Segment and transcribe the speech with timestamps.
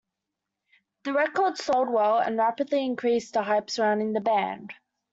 [1.03, 4.73] The record sold well and rapidly increased the hype surrounding the band.